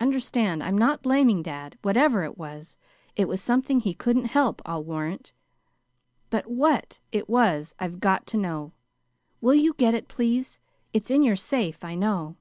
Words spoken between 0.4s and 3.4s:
I'm not blaming dad. Whatever it was, it was